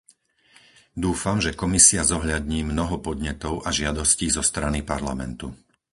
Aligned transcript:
Dúfam, 1.03 1.37
že 1.45 1.53
Komisia 1.61 2.01
zohľadní 2.11 2.59
mnoho 2.71 2.95
podnetov 3.07 3.53
a 3.61 3.69
žiadostí 3.79 4.27
zo 4.35 4.41
strany 4.49 4.79
Parlamentu. 4.91 5.47